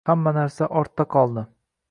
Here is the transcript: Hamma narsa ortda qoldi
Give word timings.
Hamma 0.09 0.31
narsa 0.37 0.69
ortda 0.81 1.07
qoldi 1.17 1.45